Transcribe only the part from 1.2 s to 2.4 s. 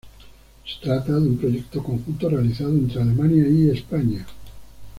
un proyecto conjunto